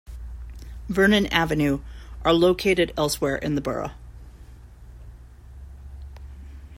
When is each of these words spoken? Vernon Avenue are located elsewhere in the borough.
Vernon 0.89 1.27
Avenue 1.27 1.79
are 2.25 2.33
located 2.33 2.91
elsewhere 2.97 3.35
in 3.35 3.53
the 3.53 3.61
borough. 3.61 3.91